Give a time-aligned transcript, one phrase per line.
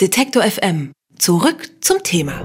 [0.00, 0.92] Detektor FM.
[1.18, 2.42] Zurück zum Thema.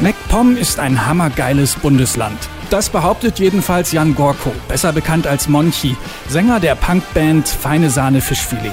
[0.00, 2.38] MacPom ist ein hammergeiles Bundesland.
[2.70, 5.94] Das behauptet jedenfalls Jan Gorko, besser bekannt als Monchi,
[6.30, 8.72] Sänger der Punkband Feine Sahne Fischfilet.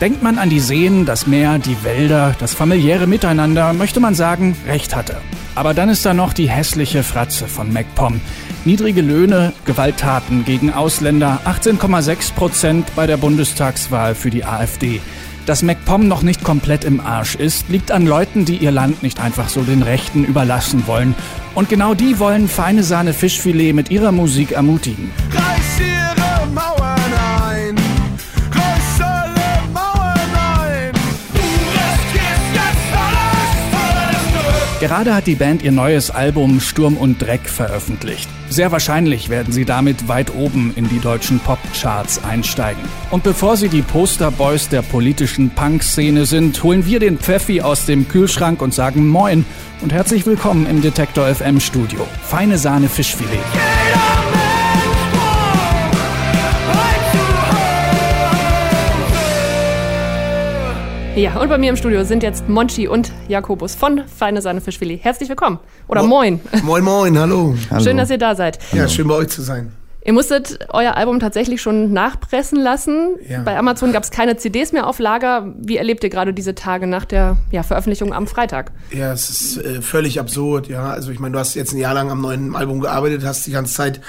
[0.00, 4.56] Denkt man an die Seen, das Meer, die Wälder, das familiäre Miteinander, möchte man sagen,
[4.66, 5.20] recht hatte.
[5.56, 8.20] Aber dann ist da noch die hässliche Fratze von MacPom.
[8.66, 15.00] Niedrige Löhne, Gewalttaten gegen Ausländer, 18,6 Prozent bei der Bundestagswahl für die AfD.
[15.46, 19.18] Dass MacPom noch nicht komplett im Arsch ist, liegt an Leuten, die ihr Land nicht
[19.18, 21.14] einfach so den Rechten überlassen wollen.
[21.54, 25.10] Und genau die wollen feine Sahne Fischfilet mit ihrer Musik ermutigen.
[25.32, 26.25] Reiß
[34.78, 38.28] Gerade hat die Band ihr neues Album Sturm und Dreck veröffentlicht.
[38.50, 42.82] Sehr wahrscheinlich werden sie damit weit oben in die deutschen Popcharts einsteigen.
[43.10, 48.06] Und bevor sie die Posterboys der politischen Punk-Szene sind, holen wir den Pfeffi aus dem
[48.06, 49.46] Kühlschrank und sagen Moin
[49.80, 52.06] und herzlich willkommen im Detektor FM Studio.
[52.22, 53.32] Feine Sahne Fischfilet.
[53.32, 54.25] Yeah!
[61.16, 64.98] Ja, und bei mir im Studio sind jetzt Monchi und Jakobus von Feine Sahne Fischfilet.
[65.02, 65.58] Herzlich willkommen.
[65.88, 66.40] Oder Mo moin.
[66.62, 67.54] Moin, moin, hallo.
[67.70, 67.82] hallo.
[67.82, 68.58] Schön, dass ihr da seid.
[68.72, 69.72] Ja, schön bei euch zu sein.
[70.04, 73.16] Ihr musstet euer Album tatsächlich schon nachpressen lassen.
[73.26, 73.40] Ja.
[73.40, 75.54] Bei Amazon gab es keine CDs mehr auf Lager.
[75.58, 78.72] Wie erlebt ihr gerade diese Tage nach der ja, Veröffentlichung am Freitag?
[78.92, 80.68] Ja, es ist äh, völlig absurd.
[80.68, 83.46] Ja, also ich meine, du hast jetzt ein Jahr lang am neuen Album gearbeitet, hast
[83.46, 84.02] die ganze Zeit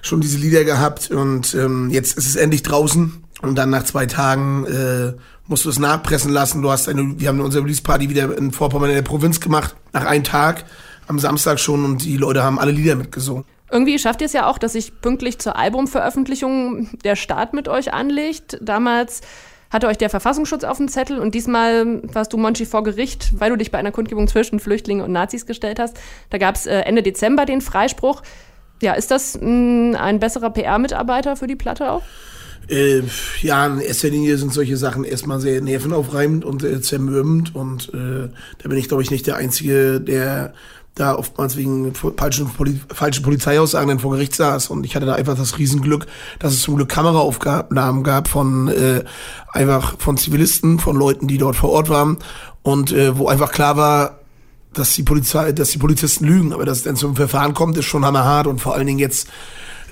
[0.00, 3.24] schon diese Lieder gehabt und ähm, jetzt ist es endlich draußen.
[3.42, 5.12] Und dann nach zwei Tagen äh,
[5.46, 6.62] musst du es nachpressen lassen.
[6.62, 10.04] Du hast eine, wir haben unsere Release-Party wieder in Vorpommern in der Provinz gemacht, nach
[10.04, 10.64] einem Tag,
[11.06, 13.44] am Samstag schon und die Leute haben alle Lieder mitgesungen.
[13.70, 17.92] Irgendwie schafft ihr es ja auch, dass sich pünktlich zur Albumveröffentlichung der Staat mit euch
[17.92, 18.58] anlegt.
[18.62, 19.20] Damals
[19.70, 23.50] hatte euch der Verfassungsschutz auf dem Zettel und diesmal warst du, Monchi, vor Gericht, weil
[23.50, 25.98] du dich bei einer Kundgebung zwischen Flüchtlingen und Nazis gestellt hast.
[26.30, 28.22] Da gab es äh, Ende Dezember den Freispruch.
[28.80, 32.02] Ja, ist das mh, ein besserer PR-Mitarbeiter für die Platte auch?
[32.68, 33.02] Äh,
[33.40, 38.28] ja, in erster Linie sind solche Sachen erstmal sehr nervenaufreibend und äh, zermürbend und äh,
[38.58, 40.52] da bin ich, glaube ich, nicht der Einzige, der
[40.98, 44.68] da oftmals wegen falschen, Poli falschen Polizeiaussagen dann vor Gericht saß.
[44.68, 46.06] Und ich hatte da einfach das Riesenglück,
[46.38, 49.04] dass es zum Glück Kameraaufnahmen gab von äh,
[49.52, 52.18] einfach von Zivilisten, von Leuten, die dort vor Ort waren
[52.62, 54.18] und äh, wo einfach klar war,
[54.74, 57.86] dass die Polizei, dass die Polizisten lügen, aber dass es dann zum Verfahren kommt, ist
[57.86, 59.28] schon hammerhart und vor allen Dingen jetzt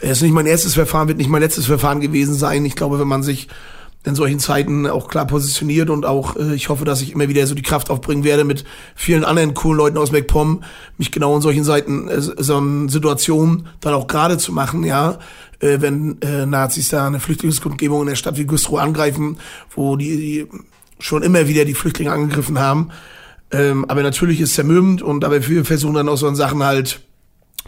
[0.01, 2.65] es ist nicht mein erstes Verfahren, wird nicht mein letztes Verfahren gewesen sein.
[2.65, 3.49] Ich glaube, wenn man sich
[4.07, 7.47] in solchen Zeiten auch klar positioniert und auch, äh, ich hoffe, dass ich immer wieder
[7.47, 8.65] so die Kraft aufbringen werde, mit
[8.95, 10.63] vielen anderen coolen Leuten aus MacPom,
[10.97, 15.19] mich genau in solchen Seiten, äh, so Situationen dann auch gerade zu machen, ja,
[15.59, 19.39] äh, wenn äh, Nazis da eine Flüchtlingskundgebung in der Stadt wie Güstrow angreifen,
[19.75, 20.47] wo die, die
[21.01, 22.91] schon immer wieder die Flüchtlinge angegriffen haben.
[23.51, 27.01] Ähm, aber natürlich ist es zermürbend und aber wir versuchen dann auch so Sachen halt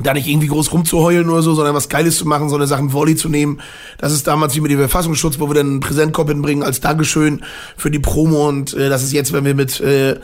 [0.01, 2.93] da nicht irgendwie groß rumzuheulen oder so, sondern was Geiles zu machen, so eine Sachen
[2.93, 3.61] Volley zu nehmen.
[3.99, 7.43] Das ist damals wie mit dem Verfassungsschutz, wo wir dann einen Präsentkorb hinbringen als Dankeschön
[7.77, 10.17] für die Promo und äh, das ist jetzt, wenn wir mit äh,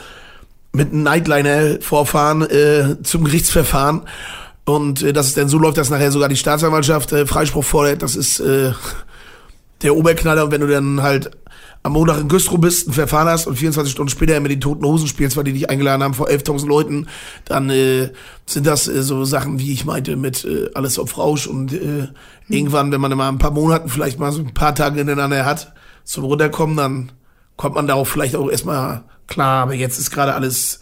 [0.74, 4.02] mit einem Nightliner vorfahren äh, zum Gerichtsverfahren.
[4.64, 8.02] Und äh, dass es dann so läuft, dass nachher sogar die Staatsanwaltschaft äh, Freispruch fordert,
[8.02, 8.72] das ist äh,
[9.82, 10.44] der Oberknaller.
[10.44, 11.30] Und wenn du dann halt
[11.84, 14.87] am Montag in Güstrow bist, ein Verfahren hast und 24 Stunden später mit den Toten
[14.87, 17.09] Hosen spielst, weil die dich eingeladen haben vor 11.000 Leuten,
[17.45, 18.11] dann äh,
[18.47, 21.77] sind das äh, so Sachen, wie ich meinte, mit äh, alles auf Rausch und äh,
[21.77, 22.09] hm.
[22.49, 25.75] irgendwann, wenn man mal ein paar Monaten vielleicht mal so ein paar Tage ineinander hat,
[26.05, 27.12] zum Runterkommen, dann
[27.56, 30.81] kommt man darauf vielleicht auch erstmal klar, aber jetzt ist gerade alles,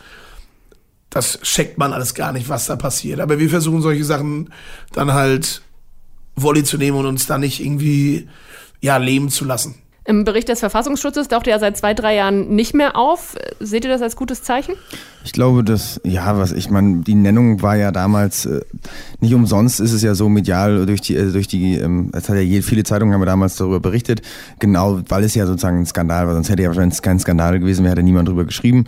[1.10, 3.18] das checkt man alles gar nicht, was da passiert.
[3.18, 4.50] Aber wir versuchen solche Sachen
[4.92, 5.62] dann halt
[6.36, 8.28] Volley zu nehmen und uns da nicht irgendwie,
[8.80, 9.82] ja, leben zu lassen.
[10.04, 13.36] Im Bericht des Verfassungsschutzes taucht er seit zwei, drei Jahren nicht mehr auf.
[13.60, 14.74] Seht ihr das als gutes Zeichen?
[15.24, 18.62] Ich glaube, dass, ja, was ich meine, die Nennung war ja damals, äh,
[19.20, 22.36] nicht umsonst ist es ja so medial durch die, äh, durch die, ähm, es hat
[22.36, 24.22] ja viele Zeitungen haben ja damals darüber berichtet,
[24.58, 27.84] genau, weil es ja sozusagen ein Skandal war, sonst hätte ja, es kein Skandal gewesen
[27.84, 28.86] wäre, hätte niemand drüber geschrieben.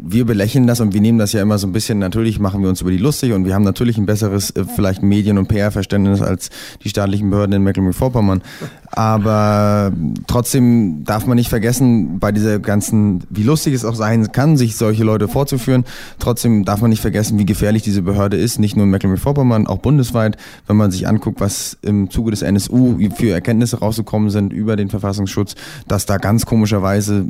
[0.00, 2.68] Wir belächeln das und wir nehmen das ja immer so ein bisschen, natürlich machen wir
[2.68, 6.20] uns über die lustig und wir haben natürlich ein besseres, äh, vielleicht Medien- und PR-Verständnis
[6.20, 6.50] als
[6.82, 8.42] die staatlichen Behörden in Mecklenburg-Vorpommern.
[8.90, 9.92] Aber
[10.26, 14.76] trotzdem darf man nicht vergessen, bei dieser ganzen, wie lustig es auch sein kann, sich
[14.76, 15.84] solche Leute vorzuführen,
[16.18, 19.78] trotzdem darf man nicht vergessen, wie gefährlich diese Behörde ist, nicht nur in Mecklenburg-Vorpommern, auch
[19.78, 20.36] bundesweit,
[20.66, 24.88] wenn man sich anguckt, was im Zuge des NSU für Erkenntnisse rausgekommen sind über den
[24.88, 25.54] Verfassungsschutz,
[25.86, 27.24] dass da ganz komischerweise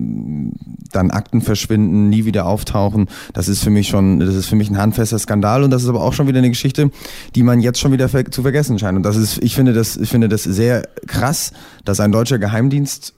[0.92, 3.08] dann Akten verschwinden, nie wieder auftauchen.
[3.32, 5.88] Das ist für mich schon, das ist für mich ein handfester Skandal und das ist
[5.88, 6.90] aber auch schon wieder eine Geschichte,
[7.34, 8.96] die man jetzt schon wieder zu vergessen scheint.
[8.96, 11.47] Und das ist, ich finde das, ich finde das sehr krass,
[11.84, 13.14] dass ein deutscher Geheimdienst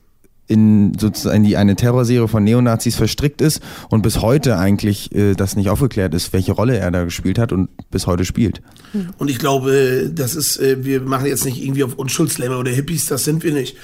[0.50, 5.54] in sozusagen die eine Terrorserie von Neonazis verstrickt ist und bis heute eigentlich äh, das
[5.54, 8.60] nicht aufgeklärt ist, welche Rolle er da gespielt hat und bis heute spielt.
[9.18, 13.06] Und ich glaube, das ist, äh, wir machen jetzt nicht irgendwie auf Unschuldslämmer oder Hippies,
[13.06, 13.76] das sind wir nicht.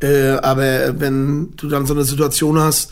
[0.00, 2.90] Äh, aber wenn du dann so eine Situation hast,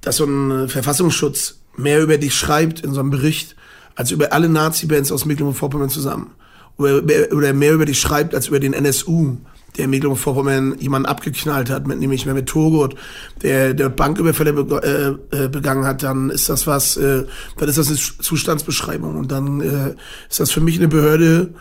[0.00, 3.54] dass so ein Verfassungsschutz mehr über dich schreibt in so einem Bericht,
[3.94, 6.32] als über alle Nazi-Bands aus Mecklenburg-Vorpommern zusammen.
[6.78, 9.38] Oder mehr über dich schreibt als über den NSU,
[9.76, 12.94] der in Mecklenburg-Vorpommern jemanden abgeknallt hat, mit, nämlich mit Togut,
[13.42, 17.24] der, der Banküberfälle be äh, äh, begangen hat, dann ist das was, äh,
[17.56, 19.94] dann ist das eine Zustandsbeschreibung und dann äh,
[20.28, 21.54] ist das für mich eine Behörde,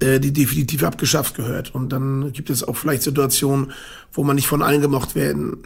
[0.00, 1.74] äh, die definitiv abgeschafft gehört.
[1.74, 3.72] Und dann gibt es auch vielleicht Situationen,
[4.12, 5.58] wo man nicht von allen gemocht werden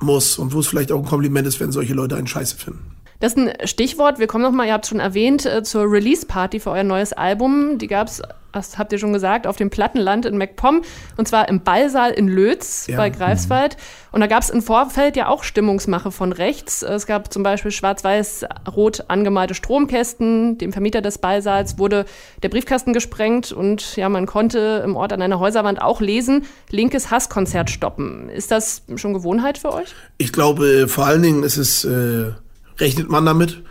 [0.00, 2.99] muss und wo es vielleicht auch ein Kompliment ist, wenn solche Leute einen Scheiße finden.
[3.20, 4.18] Das ist ein Stichwort.
[4.18, 7.76] Wir kommen nochmal, ihr habt es schon erwähnt, äh, zur Release-Party für euer neues Album.
[7.76, 10.80] Die gab es, das habt ihr schon gesagt, auf dem Plattenland in MacPom.
[11.18, 12.96] Und zwar im Ballsaal in Lötz ja.
[12.96, 13.76] bei Greifswald.
[14.10, 16.82] Und da gab es im Vorfeld ja auch Stimmungsmache von rechts.
[16.82, 20.56] Es gab zum Beispiel schwarz-weiß-rot angemalte Stromkästen.
[20.56, 22.06] Dem Vermieter des Ballsaals wurde
[22.42, 23.52] der Briefkasten gesprengt.
[23.52, 28.30] Und ja, man konnte im Ort an einer Häuserwand auch lesen, linkes Hasskonzert stoppen.
[28.30, 29.94] Ist das schon Gewohnheit für euch?
[30.16, 31.84] Ich glaube, vor allen Dingen ist es...
[31.84, 32.32] Äh
[32.80, 33.62] rechnet man damit.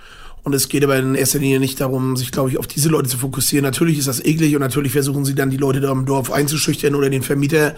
[0.44, 3.10] Und es geht aber in erster Linie nicht darum, sich, glaube ich, auf diese Leute
[3.10, 3.64] zu fokussieren.
[3.64, 6.96] Natürlich ist das eklig und natürlich versuchen sie dann die Leute da im Dorf einzuschüchtern
[6.96, 7.76] oder den Vermieter.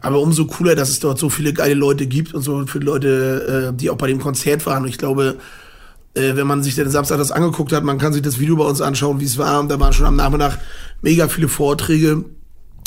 [0.00, 3.72] Aber umso cooler, dass es dort so viele geile Leute gibt und so viele Leute,
[3.72, 4.84] äh, die auch bei dem Konzert waren.
[4.84, 5.36] Und ich glaube,
[6.14, 8.64] äh, wenn man sich den Samstag das angeguckt hat, man kann sich das Video bei
[8.64, 9.60] uns anschauen, wie es war.
[9.60, 10.58] Und da waren schon am Nachmittag
[11.02, 12.24] mega viele Vorträge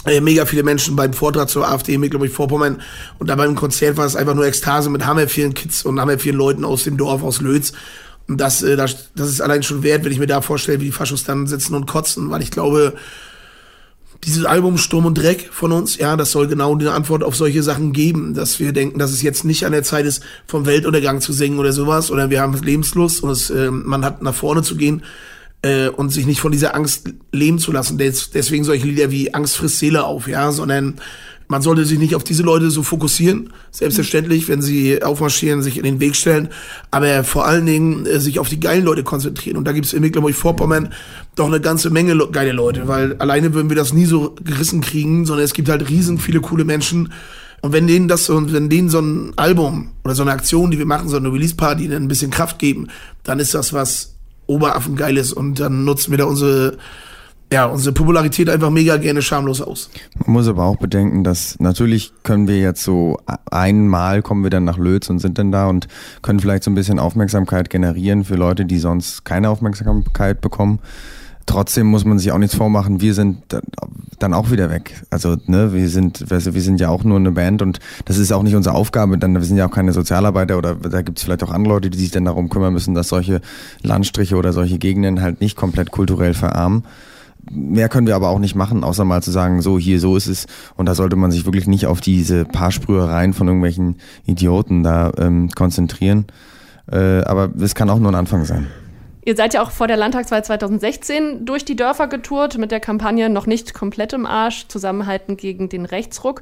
[0.05, 2.81] mega viele Menschen beim Vortrag zur AfD in Mecklenburg-Vorpommern
[3.19, 6.17] und da beim Konzert war es einfach nur Ekstase mit hammer vielen Kids und hammer
[6.17, 7.73] vielen Leuten aus dem Dorf, aus Lötz.
[8.27, 10.85] Und das, äh, das, das ist allein schon wert, wenn ich mir da vorstelle, wie
[10.85, 12.93] die Faschos dann sitzen und kotzen, weil ich glaube,
[14.23, 17.63] dieses Album Sturm und Dreck von uns, ja, das soll genau eine Antwort auf solche
[17.63, 21.21] Sachen geben, dass wir denken, dass es jetzt nicht an der Zeit ist, vom Weltuntergang
[21.21, 24.61] zu singen oder sowas, oder wir haben Lebenslust und es, äh, man hat nach vorne
[24.61, 25.03] zu gehen,
[25.61, 27.97] äh, und sich nicht von dieser Angst leben zu lassen.
[27.97, 30.95] Des, deswegen solche Lieder wie Angst frisst Seele auf, ja, sondern
[31.51, 35.83] man sollte sich nicht auf diese Leute so fokussieren, selbstverständlich, wenn sie aufmarschieren, sich in
[35.83, 36.47] den Weg stellen,
[36.91, 39.57] aber vor allen Dingen äh, sich auf die geilen Leute konzentrieren.
[39.57, 40.93] Und da gibt es in Mecklenburg-Vorpommern
[41.35, 45.25] doch eine ganze Menge geile Leute, weil alleine würden wir das nie so gerissen kriegen,
[45.25, 47.11] sondern es gibt halt riesen viele coole Menschen.
[47.59, 50.77] Und wenn denen das so, wenn denen so ein Album oder so eine Aktion, die
[50.77, 52.87] wir machen, so eine Release-Party, ein bisschen Kraft geben,
[53.23, 54.10] dann ist das was
[54.51, 56.77] Oberaffen ist und dann nutzen wir da unsere
[57.53, 59.89] ja, unsere Popularität einfach mega gerne schamlos aus.
[60.25, 63.19] Man muss aber auch bedenken, dass natürlich können wir jetzt so
[63.49, 65.89] einmal kommen wir dann nach Lötz und sind dann da und
[66.21, 70.79] können vielleicht so ein bisschen Aufmerksamkeit generieren für Leute, die sonst keine Aufmerksamkeit bekommen.
[71.45, 73.37] Trotzdem muss man sich auch nichts vormachen, wir sind
[74.19, 75.03] dann auch wieder weg.
[75.09, 78.43] Also, ne, wir sind, wir sind ja auch nur eine Band und das ist auch
[78.43, 81.43] nicht unsere Aufgabe, dann wir sind ja auch keine Sozialarbeiter oder da gibt es vielleicht
[81.43, 83.41] auch andere Leute, die sich dann darum kümmern müssen, dass solche
[83.81, 86.83] Landstriche oder solche Gegenden halt nicht komplett kulturell verarmen.
[87.49, 90.27] Mehr können wir aber auch nicht machen, außer mal zu sagen, so hier, so ist
[90.27, 90.45] es.
[90.75, 93.95] Und da sollte man sich wirklich nicht auf diese paar Sprühereien von irgendwelchen
[94.25, 96.25] Idioten da ähm, konzentrieren.
[96.91, 98.67] Äh, aber es kann auch nur ein Anfang sein.
[99.23, 103.29] Ihr seid ja auch vor der Landtagswahl 2016 durch die Dörfer getourt mit der Kampagne
[103.29, 106.41] noch nicht komplett im Arsch, Zusammenhalten gegen den Rechtsruck.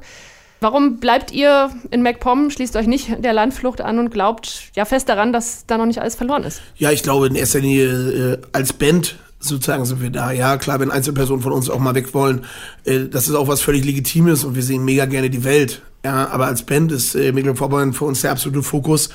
[0.60, 5.08] Warum bleibt ihr in MacPom, schließt euch nicht der Landflucht an und glaubt ja fest
[5.08, 6.60] daran, dass da noch nicht alles verloren ist?
[6.76, 10.32] Ja, ich glaube in erster Linie äh, als Band sozusagen sind wir da.
[10.32, 12.44] Ja, klar, wenn Einzelpersonen von uns auch mal weg wollen,
[12.84, 15.80] äh, das ist auch was völlig Legitimes und wir sehen mega gerne die Welt.
[16.04, 19.08] Ja, aber als Band ist äh, Mecklenburg-Vorpommern für uns der absolute Fokus.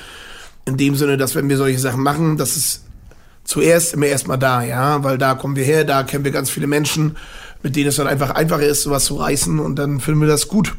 [0.66, 2.85] In dem Sinne, dass wenn wir solche Sachen machen, dass es
[3.46, 6.68] zuerst immer erstmal da, ja, weil da kommen wir her, da kennen wir ganz viele
[6.68, 7.16] Menschen,
[7.64, 10.50] mit denen es dann einfach einfacher ist, sowas zu reißen und dann finden wir das
[10.50, 10.76] gut,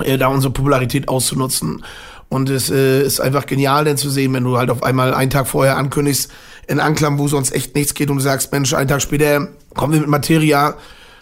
[0.00, 1.84] äh, da unsere Popularität auszunutzen.
[2.28, 5.30] Und es äh, ist einfach genial, denn zu sehen, wenn du halt auf einmal einen
[5.30, 6.30] Tag vorher ankündigst,
[6.66, 9.92] in Anklam, wo sonst echt nichts geht und du sagst, Mensch, einen Tag später kommen
[9.92, 10.74] wir mit Materia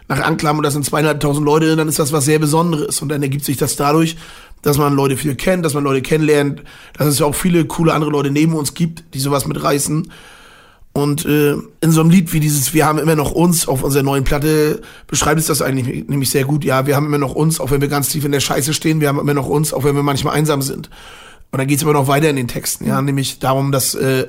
[0.08, 3.02] nach Anklam und das sind zweieinhalbtausend Leute, dann ist das was sehr Besonderes.
[3.02, 4.16] Und dann ergibt sich das dadurch,
[4.62, 6.62] dass man Leute viel kennt, dass man Leute kennenlernt,
[6.96, 10.10] dass es ja auch viele coole andere Leute neben uns gibt, die sowas mitreißen.
[10.96, 14.04] Und äh, in so einem Lied wie dieses Wir haben immer noch uns auf unserer
[14.04, 16.64] neuen Platte beschreibt es das eigentlich nämlich sehr gut.
[16.64, 19.00] Ja, wir haben immer noch uns, auch wenn wir ganz tief in der Scheiße stehen,
[19.00, 20.90] wir haben immer noch uns, auch wenn wir manchmal einsam sind.
[21.50, 24.28] Und dann geht's immer noch weiter in den Texten, ja, nämlich darum, dass äh,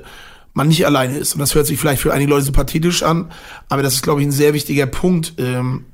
[0.54, 1.34] man nicht alleine ist.
[1.34, 3.32] Und das hört sich vielleicht für einige Leute so pathetisch an,
[3.70, 5.86] aber das ist, glaube ich, ein sehr wichtiger Punkt, ähm,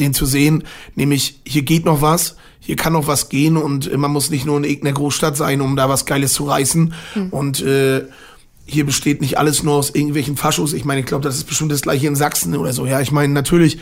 [0.00, 0.64] den zu sehen,
[0.96, 4.44] nämlich hier geht noch was, hier kann noch was gehen und äh, man muss nicht
[4.44, 6.94] nur in irgendeiner Großstadt sein, um da was Geiles zu reißen.
[7.14, 7.28] Mhm.
[7.30, 8.06] Und äh,
[8.68, 10.72] hier besteht nicht alles nur aus irgendwelchen Faschos.
[10.72, 12.84] Ich meine, ich glaube, das ist bestimmt das gleiche in Sachsen oder so.
[12.84, 13.78] Ja, ich meine, natürlich,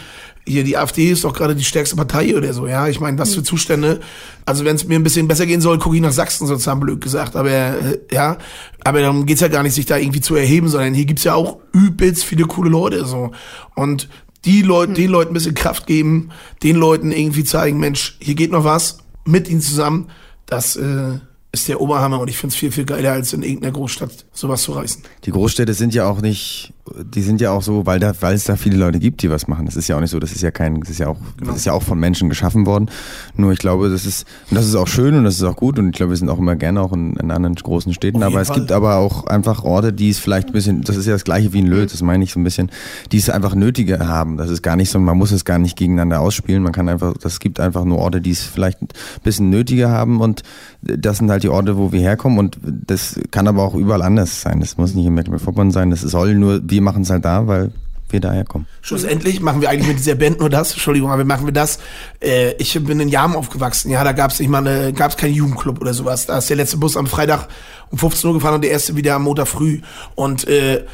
[0.47, 2.67] hier die AfD ist doch gerade die stärkste Partei oder so.
[2.67, 3.47] Ja, ich meine, was für mhm.
[3.47, 4.01] Zustände.
[4.45, 7.01] Also wenn es mir ein bisschen besser gehen soll, gucke ich nach Sachsen sozusagen blöd
[7.01, 7.35] gesagt.
[7.35, 8.37] Aber äh, ja,
[8.85, 11.35] aber darum geht's ja gar nicht, sich da irgendwie zu erheben, sondern hier gibt's ja
[11.35, 13.31] auch übelst viele coole Leute so.
[13.75, 14.11] Und
[14.45, 14.97] die Leute, mhm.
[14.97, 16.29] den Leuten ein bisschen Kraft geben,
[16.63, 20.11] den Leuten irgendwie zeigen, Mensch, hier geht noch was, mit ihnen zusammen.
[20.45, 21.21] Das äh,
[21.55, 24.63] ist der Oberhammer und ich finde es viel, viel geiler, als in irgendeiner Großstadt sowas
[24.63, 25.03] zu reißen.
[25.25, 28.45] Die Großstädte sind ja auch nicht die sind ja auch so, weil da, weil es
[28.45, 29.65] da viele Leute gibt, die was machen.
[29.65, 31.51] Das ist ja auch nicht so, das ist ja kein, das ist ja auch, genau.
[31.51, 32.91] das ist ja auch von Menschen geschaffen worden.
[33.37, 35.79] Nur ich glaube, das ist, und das ist auch schön und das ist auch gut
[35.79, 38.23] und ich glaube, wir sind auch immer gerne auch in, in anderen großen Städten.
[38.23, 38.59] Aber es Fall.
[38.59, 41.55] gibt aber auch einfach Orte, die es vielleicht ein bisschen, das ist ja das gleiche
[41.55, 42.71] wie in Löt, das meine ich so ein bisschen,
[43.13, 44.37] die es einfach nötiger haben.
[44.37, 46.63] Das ist gar nicht so, man muss es gar nicht gegeneinander ausspielen.
[46.63, 48.89] Man kann einfach, das gibt einfach nur Orte, die es vielleicht ein
[49.23, 50.43] bisschen nötiger haben und
[50.83, 54.43] das sind halt die Orte, wo wir herkommen und das kann aber auch überall anders
[54.43, 54.61] sein.
[54.61, 55.89] Das muss nicht in Mecklenburg-Vorpommern sein.
[55.89, 57.71] Das soll nur wir machen es halt da, weil
[58.11, 58.67] wir daher kommen.
[58.83, 60.73] Schlussendlich machen wir eigentlich mit dieser Band nur das.
[60.73, 61.79] Entschuldigung, aber machen wir das.
[62.21, 63.91] Äh, ich bin in Jahren aufgewachsen.
[63.91, 66.27] Ja, da gab es nicht mal eine, gab es keinen Jugendclub oder sowas.
[66.27, 67.49] Da ist der letzte Bus am Freitag
[67.91, 69.81] um 15 Uhr gefahren und der erste wieder am Montag früh.
[70.17, 70.85] Und äh,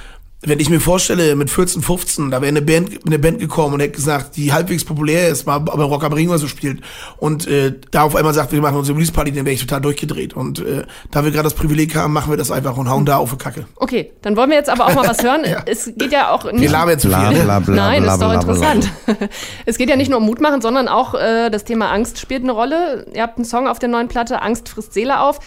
[0.43, 3.81] wenn ich mir vorstelle, mit 14, 15, da wäre eine Band, eine Band gekommen und
[3.81, 6.81] hätte gesagt, die halbwegs populär ist, mal aber Rock am Ring oder so spielt
[7.19, 10.35] und äh, da auf einmal sagt, wir machen unsere Release-Party, dann wäre ich total durchgedreht.
[10.35, 13.19] Und äh, da wir gerade das Privileg haben, machen wir das einfach und hauen da
[13.19, 13.67] auf die Kacke.
[13.77, 15.43] Okay, dann wollen wir jetzt aber auch mal was hören.
[15.51, 15.63] ja.
[15.67, 16.63] Es geht ja auch nicht...
[16.63, 17.43] Wir labern zu viel.
[17.43, 18.91] Bla, bla, Nein, das ist doch interessant.
[19.67, 22.45] es geht ja nicht nur um Mut machen, sondern auch äh, das Thema Angst spielt
[22.45, 23.07] eine Rolle.
[23.13, 25.41] Ihr habt einen Song auf der neuen Platte, Angst frisst Seele auf.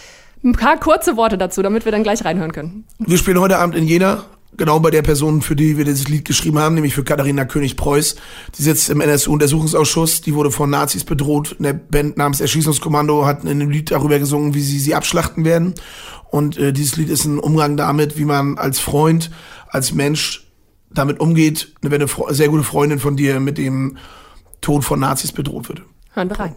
[0.43, 2.85] Ein paar kurze Worte dazu, damit wir dann gleich reinhören können.
[2.99, 4.25] Wir spielen heute Abend in Jena
[4.57, 8.15] genau bei der Person, für die wir dieses Lied geschrieben haben, nämlich für Katharina König-Preuß.
[8.57, 11.55] Die sitzt im NSU-Untersuchungsausschuss, die wurde von Nazis bedroht.
[11.59, 15.73] Eine Band namens Erschießungskommando hat in einem Lied darüber gesungen, wie sie sie abschlachten werden.
[16.29, 19.31] Und äh, dieses Lied ist ein Umgang damit, wie man als Freund,
[19.67, 20.47] als Mensch
[20.91, 23.97] damit umgeht, wenn eine sehr gute Freundin von dir mit dem
[24.61, 25.81] Tod von Nazis bedroht wird.
[26.13, 26.55] Hören wir rein.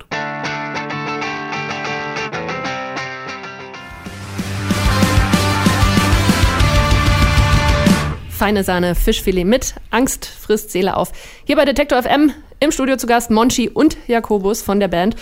[8.36, 11.10] Feine Sahne, Fischfilet mit, Angst frisst Seele auf.
[11.44, 15.16] Hier bei Detektor FM im Studio zu Gast Monchi und Jakobus von der Band.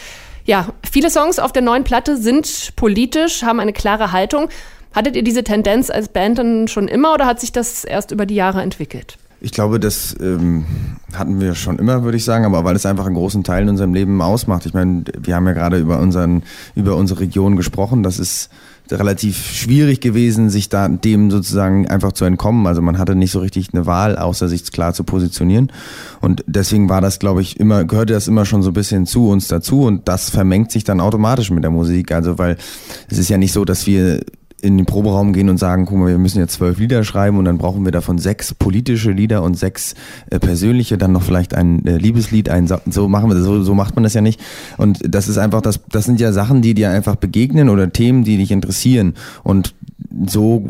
[0.45, 4.49] Ja, viele Songs auf der neuen Platte sind politisch, haben eine klare Haltung.
[4.93, 8.27] Hattet ihr diese Tendenz als Band dann schon immer oder hat sich das erst über
[8.27, 9.17] die Jahre entwickelt?
[9.41, 10.65] Ich glaube, das ähm,
[11.15, 13.69] hatten wir schon immer, würde ich sagen, aber weil es einfach einen großen Teil in
[13.69, 14.67] unserem Leben ausmacht.
[14.67, 16.43] Ich meine, wir haben ja gerade über unseren,
[16.75, 18.03] über unsere Region gesprochen.
[18.03, 18.51] Das ist
[18.91, 22.67] relativ schwierig gewesen, sich da dem sozusagen einfach zu entkommen.
[22.67, 25.73] Also man hatte nicht so richtig eine Wahl, außer sich klar zu positionieren.
[26.21, 29.29] Und deswegen war das, glaube ich, immer, gehörte das immer schon so ein bisschen zu
[29.29, 32.13] uns dazu und das vermengt sich dann automatisch mit der Musik.
[32.13, 32.57] Also weil
[33.09, 34.21] es ist ja nicht so, dass wir
[34.61, 37.45] in den Proberaum gehen und sagen, guck mal, wir müssen jetzt zwölf Lieder schreiben und
[37.45, 39.95] dann brauchen wir davon sechs politische Lieder und sechs
[40.31, 43.75] äh, persönliche, dann noch vielleicht ein äh, Liebeslied, ein so machen wir das, so, so
[43.75, 44.41] macht man das ja nicht.
[44.79, 48.25] Und das ist einfach, das, das sind ja Sachen, die dir einfach begegnen oder Themen,
[48.25, 49.15] die dich interessieren.
[49.43, 49.75] Und
[50.27, 50.69] so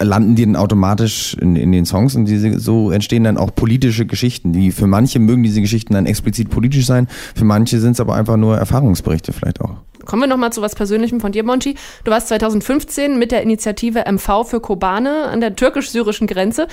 [0.00, 4.06] landen die dann automatisch in, in den Songs und diese, so entstehen dann auch politische
[4.06, 4.52] Geschichten.
[4.52, 8.14] Die für manche mögen diese Geschichten dann explizit politisch sein, für manche sind es aber
[8.14, 9.76] einfach nur Erfahrungsberichte vielleicht auch.
[10.06, 11.76] Kommen wir nochmal zu was Persönlichem von dir, Monchi.
[12.04, 16.68] Du warst 2015 mit der Initiative MV für Kobane an der türkisch-syrischen Grenze.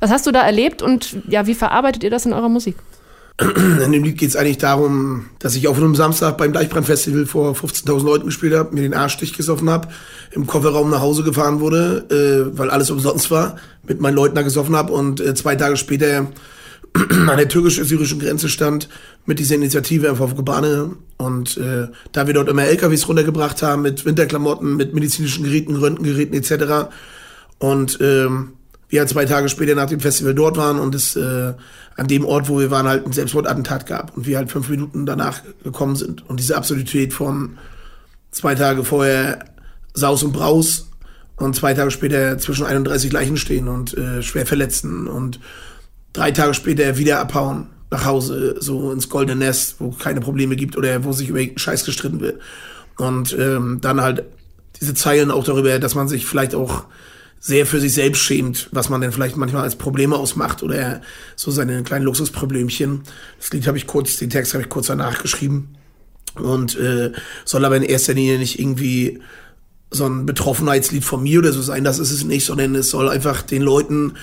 [0.00, 2.76] Was hast du da erlebt und ja, wie verarbeitet ihr das in eurer Musik?
[3.40, 7.54] In dem Lied geht es eigentlich darum, dass ich auf einem Samstag beim Deichbrandfestival vor
[7.54, 9.88] 15.000 Leuten gespielt habe, mir den Arschstich gesoffen habe,
[10.30, 14.42] im Kofferraum nach Hause gefahren wurde, äh, weil alles umsonst war, mit meinen Leuten da
[14.42, 16.28] gesoffen habe und äh, zwei Tage später
[17.28, 18.88] an der türkisch-syrischen Grenze stand
[19.26, 20.96] mit dieser Initiative auf Kobane.
[21.16, 26.34] Und äh, da wir dort immer LKWs runtergebracht haben mit Winterklamotten, mit medizinischen Geräten, Röntgengeräten
[26.34, 26.94] etc.
[27.58, 28.52] Und ähm,
[28.88, 31.54] wir halt zwei Tage später nach dem Festival dort waren und es äh,
[31.96, 35.04] an dem Ort, wo wir waren, halt ein Selbstmordattentat gab und wir halt fünf Minuten
[35.04, 36.28] danach gekommen sind.
[36.28, 37.58] Und diese Absurdität von
[38.30, 39.46] zwei Tage vorher
[39.94, 40.90] Saus und Braus
[41.36, 45.40] und zwei Tage später zwischen 31 Leichen stehen und äh, schwer Verletzten und
[46.14, 50.78] drei Tage später wieder abhauen nach Hause, so ins goldene Nest, wo keine Probleme gibt
[50.78, 52.40] oder wo sich über Scheiß gestritten wird.
[52.96, 54.24] Und ähm, dann halt
[54.80, 56.84] diese Zeilen auch darüber, dass man sich vielleicht auch
[57.40, 61.02] sehr für sich selbst schämt, was man denn vielleicht manchmal als Probleme ausmacht oder
[61.36, 63.02] so seine kleinen Luxusproblemchen.
[63.38, 65.76] Das Lied habe ich kurz, den Text habe ich kurz danach geschrieben
[66.36, 67.12] und äh,
[67.44, 69.20] soll aber in erster Linie nicht irgendwie
[69.94, 73.08] so ein Betroffenheitslied von mir oder so sein, das ist es nicht, sondern es soll
[73.08, 74.14] einfach den Leuten,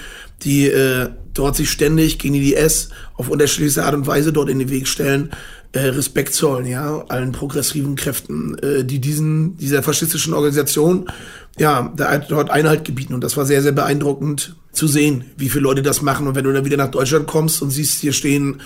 [0.43, 4.59] die äh, dort sich ständig gegen die IS auf unterschiedliche Art und Weise dort in
[4.59, 5.31] den Weg stellen,
[5.73, 11.09] äh, Respekt zollen, ja, allen progressiven Kräften, äh, die diesen, dieser faschistischen Organisation,
[11.57, 13.13] ja, da, dort Einhalt gebieten.
[13.13, 16.27] Und das war sehr, sehr beeindruckend zu sehen, wie viele Leute das machen.
[16.27, 18.61] Und wenn du dann wieder nach Deutschland kommst und siehst, hier stehen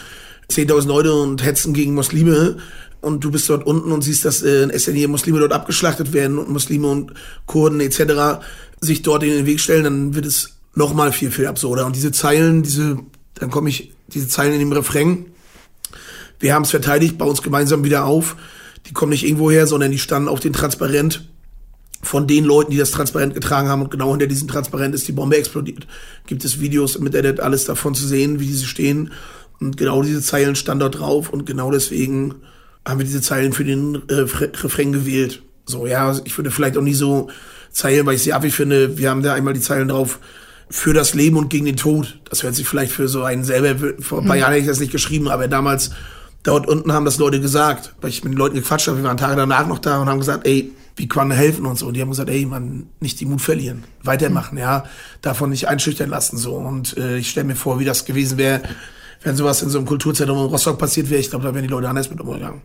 [0.49, 2.57] 10.000 Leute und hetzen gegen Muslime,
[3.05, 6.39] und du bist dort unten und siehst, dass äh, in SNE Muslime dort abgeschlachtet werden
[6.39, 7.13] und Muslime und
[7.45, 8.43] Kurden etc.
[8.81, 11.85] sich dort in den Weg stellen, dann wird es noch mal viel, viel absurder.
[11.85, 12.97] Und diese Zeilen, diese,
[13.35, 15.27] dann komme ich, diese Zeilen in dem Refrain,
[16.39, 18.37] wir haben es verteidigt, bei uns gemeinsam wieder auf,
[18.87, 21.27] die kommen nicht irgendwo her, sondern die standen auf den Transparent
[22.01, 25.11] von den Leuten, die das Transparent getragen haben und genau hinter diesem Transparent ist die
[25.11, 25.85] Bombe explodiert.
[26.25, 29.11] Gibt es Videos mit Edit alles davon zu sehen, wie diese stehen
[29.59, 32.35] und genau diese Zeilen standen dort drauf und genau deswegen
[32.87, 35.41] haben wir diese Zeilen für den äh, Refrain gewählt.
[35.65, 37.29] So, ja, ich würde vielleicht auch nie so
[37.71, 40.19] Zeilen, weil ich sie ab, ich finde, wir haben da einmal die Zeilen drauf,
[40.69, 42.19] für das Leben und gegen den Tod.
[42.29, 44.41] Das hört sich vielleicht für so einen selber, vor ein paar mhm.
[44.41, 45.91] Jahren hätte ich das nicht geschrieben, aber damals,
[46.43, 49.17] dort unten haben das Leute gesagt, weil ich mit den Leuten gequatscht habe, wir waren
[49.17, 51.87] Tage danach noch da und haben gesagt, ey, wie kann man helfen und so.
[51.87, 54.61] Und die haben gesagt, ey, man, nicht die Mut verlieren, weitermachen, mhm.
[54.61, 54.85] ja,
[55.21, 56.55] davon nicht einschüchtern lassen, so.
[56.55, 58.61] Und äh, ich stelle mir vor, wie das gewesen wäre,
[59.25, 61.69] wenn sowas in so einem Kulturzentrum in Rostock passiert wäre, ich glaube, da wären die
[61.69, 62.61] Leute anders mit umgegangen.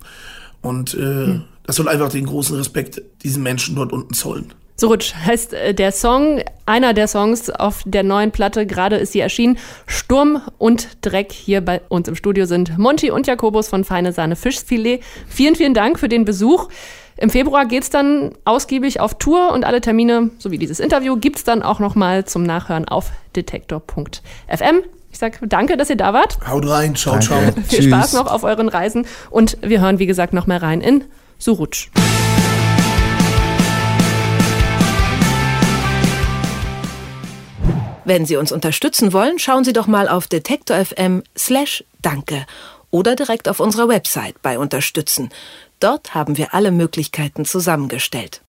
[0.60, 1.44] Und äh, mhm.
[1.64, 4.52] das soll einfach den großen Respekt diesen Menschen dort unten zollen.
[4.76, 9.12] So Rutsch heißt äh, der Song, einer der Songs auf der neuen Platte, gerade ist
[9.12, 9.58] sie erschienen.
[9.86, 14.36] Sturm und Dreck hier bei uns im Studio sind Monty und Jakobus von Feine Sahne
[14.36, 15.00] Fischfilet.
[15.28, 16.68] Vielen, vielen Dank für den Besuch.
[17.16, 21.36] Im Februar geht es dann ausgiebig auf Tour und alle Termine sowie dieses Interview gibt
[21.36, 24.82] es dann auch nochmal zum Nachhören auf detektor.fm.
[25.20, 26.38] Ich sage danke, dass ihr da wart.
[26.48, 27.26] Haut rein, ciao, danke.
[27.26, 27.40] ciao.
[27.68, 27.84] Viel Tschüss.
[27.84, 31.04] Spaß noch auf euren Reisen und wir hören, wie gesagt, noch mal rein in
[31.38, 31.90] Surutsch.
[38.06, 42.46] Wenn Sie uns unterstützen wollen, schauen Sie doch mal auf detektor.fm slash danke
[42.90, 45.28] oder direkt auf unserer Website bei Unterstützen.
[45.80, 48.40] Dort haben wir alle Möglichkeiten zusammengestellt.